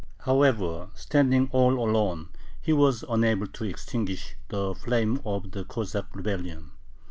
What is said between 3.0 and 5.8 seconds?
unable to extinguish the flame of the